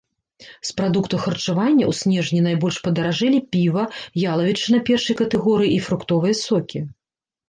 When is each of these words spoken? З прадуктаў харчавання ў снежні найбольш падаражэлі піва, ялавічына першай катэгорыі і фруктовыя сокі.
З 0.67 0.71
прадуктаў 0.79 1.19
харчавання 1.25 1.83
ў 1.87 1.97
снежні 1.99 2.39
найбольш 2.45 2.79
падаражэлі 2.87 3.41
піва, 3.55 3.83
ялавічына 4.31 4.79
першай 4.89 5.19
катэгорыі 5.21 5.71
і 5.75 5.77
фруктовыя 5.89 6.35
сокі. 6.41 6.79